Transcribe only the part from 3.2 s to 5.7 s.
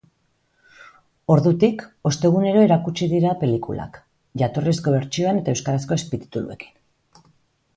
pelikulak, jatorrizko bertsioan eta